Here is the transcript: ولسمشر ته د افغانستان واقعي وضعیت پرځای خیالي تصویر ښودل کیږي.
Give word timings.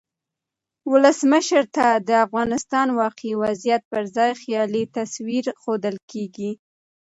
ولسمشر 0.91 1.63
ته 1.75 1.87
د 2.07 2.09
افغانستان 2.25 2.87
واقعي 3.01 3.33
وضعیت 3.43 3.81
پرځای 3.91 4.31
خیالي 4.41 4.83
تصویر 4.97 5.45
ښودل 5.61 5.95
کیږي. 6.11 6.51